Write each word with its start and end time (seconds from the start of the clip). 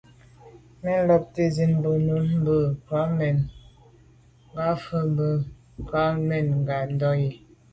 Mə́ 0.81 0.99
làptə̀ 1.07 1.47
zín 1.55 1.71
bú 1.81 1.91
nùúm 2.05 2.27
mə́ 2.43 2.59
krwàá’ 2.85 3.05
mɛ̂n 3.17 3.37
ngà 4.53 4.67
fa’ 4.83 4.99
bú 5.15 5.27
gə̀ 5.37 5.37
mə́ 5.37 5.85
krwàá’ 5.87 6.11
mɛ̂n 6.27 6.45
ngà 6.61 6.77
ndɔ́ 6.91 7.13
gí. 7.19 7.31